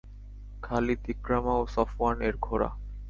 [0.63, 2.69] Khalid, Ikrama ও সফওয়ান-এর ঘোড়া।